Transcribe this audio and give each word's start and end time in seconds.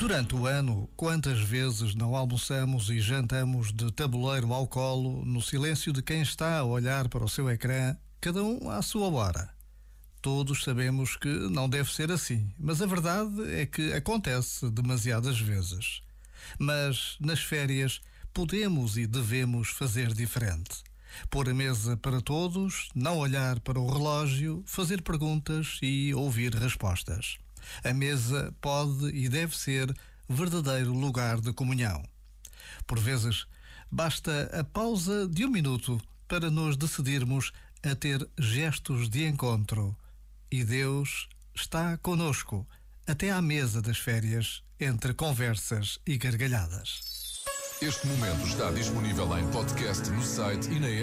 Durante 0.00 0.34
o 0.34 0.46
ano, 0.46 0.88
quantas 0.96 1.38
vezes 1.40 1.94
não 1.94 2.16
almoçamos 2.16 2.88
e 2.88 2.98
jantamos 3.00 3.70
de 3.70 3.92
tabuleiro 3.92 4.50
ao 4.50 4.66
colo, 4.66 5.22
no 5.26 5.42
silêncio 5.42 5.92
de 5.92 6.02
quem 6.02 6.22
está 6.22 6.56
a 6.56 6.64
olhar 6.64 7.06
para 7.10 7.22
o 7.22 7.28
seu 7.28 7.50
ecrã, 7.50 7.94
cada 8.18 8.42
um 8.42 8.70
à 8.70 8.80
sua 8.80 9.10
hora? 9.10 9.50
Todos 10.22 10.64
sabemos 10.64 11.16
que 11.16 11.28
não 11.28 11.68
deve 11.68 11.92
ser 11.92 12.10
assim, 12.10 12.50
mas 12.58 12.80
a 12.80 12.86
verdade 12.86 13.42
é 13.52 13.66
que 13.66 13.92
acontece 13.92 14.70
demasiadas 14.70 15.38
vezes. 15.38 16.00
Mas 16.58 17.18
nas 17.20 17.40
férias 17.40 18.00
podemos 18.32 18.96
e 18.96 19.06
devemos 19.06 19.68
fazer 19.68 20.14
diferente. 20.14 20.82
Pôr 21.28 21.46
a 21.50 21.52
mesa 21.52 21.94
para 21.94 22.22
todos, 22.22 22.88
não 22.94 23.18
olhar 23.18 23.60
para 23.60 23.78
o 23.78 23.92
relógio, 23.92 24.62
fazer 24.64 25.02
perguntas 25.02 25.78
e 25.82 26.14
ouvir 26.14 26.54
respostas. 26.54 27.36
A 27.84 27.92
mesa 27.92 28.54
pode 28.60 29.08
e 29.08 29.28
deve 29.28 29.56
ser 29.56 29.94
verdadeiro 30.28 30.92
lugar 30.92 31.40
de 31.40 31.52
comunhão. 31.52 32.02
Por 32.86 32.98
vezes, 32.98 33.46
basta 33.90 34.50
a 34.52 34.64
pausa 34.64 35.28
de 35.28 35.44
um 35.44 35.50
minuto 35.50 36.00
para 36.28 36.50
nos 36.50 36.76
decidirmos 36.76 37.52
a 37.82 37.94
ter 37.94 38.28
gestos 38.38 39.08
de 39.08 39.26
encontro. 39.26 39.96
E 40.50 40.64
Deus 40.64 41.28
está 41.54 41.96
conosco 41.98 42.66
até 43.06 43.30
à 43.30 43.42
mesa 43.42 43.82
das 43.82 43.98
férias, 43.98 44.62
entre 44.78 45.12
conversas 45.14 45.98
e 46.06 46.16
gargalhadas. 46.16 47.42
Este 47.82 48.06
momento 48.06 48.46
está 48.46 48.70
disponível 48.70 49.38
em 49.38 49.50
podcast 49.50 50.08
no 50.10 50.22
site 50.22 50.70
e 50.70 50.78
na 50.78 50.88
app. 50.88 50.98